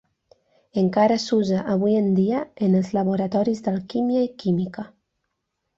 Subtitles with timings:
[0.81, 4.93] Encara s'usa avui dia en els laboratoris d'alquímia i química.